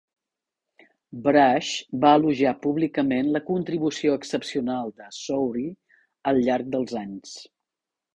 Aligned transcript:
Brash 1.25 1.73
va 2.05 2.13
elogiar 2.19 2.53
públicament 2.63 3.29
la 3.35 3.41
"contribució 3.49 4.15
excepcional" 4.21 4.89
de 5.03 5.11
Sowry 5.19 5.67
al 6.33 6.41
llarg 6.49 6.73
dels 6.77 6.97
anys. 7.03 7.37